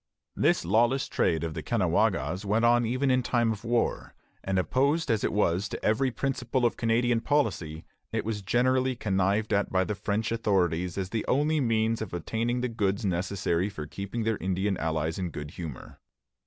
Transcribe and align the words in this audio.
This 0.35 0.65
lawless 0.65 1.07
trade 1.07 1.43
of 1.43 1.53
the 1.53 1.61
Caughnawagas 1.61 2.43
went 2.43 2.65
on 2.65 2.87
even 2.87 3.11
in 3.11 3.21
time 3.21 3.51
of 3.51 3.63
war; 3.63 4.15
and 4.43 4.57
opposed 4.57 5.11
as 5.11 5.23
it 5.23 5.31
was 5.31 5.69
to 5.69 5.85
every 5.85 6.09
principle 6.09 6.65
of 6.65 6.75
Canadian 6.75 7.21
policy, 7.21 7.85
it 8.11 8.25
was 8.25 8.41
generally 8.41 8.95
connived 8.95 9.53
at 9.53 9.71
by 9.71 9.83
the 9.83 9.93
French 9.93 10.31
authorities 10.31 10.97
as 10.97 11.09
the 11.11 11.23
only 11.27 11.59
means 11.61 12.01
of 12.01 12.15
obtaining 12.15 12.61
the 12.61 12.67
goods 12.67 13.05
necessary 13.05 13.69
for 13.69 13.85
keeping 13.85 14.23
their 14.23 14.37
Indian 14.37 14.75
allies 14.77 15.19
in 15.19 15.29
good 15.29 15.51
humor. 15.51 15.99